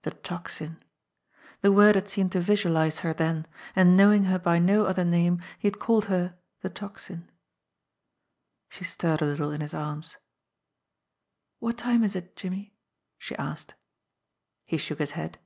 [0.00, 0.78] The Tocsin!
[1.60, 5.42] The word had seemed to visualise her then, and, knowing her by no other name,
[5.58, 7.28] he had called her the Tocsin.
[8.70, 10.16] She stirred a little in his arms.
[11.58, 12.76] "What time is it, Jimmie?"
[13.18, 13.74] she asked.
[14.64, 15.38] He shook his head.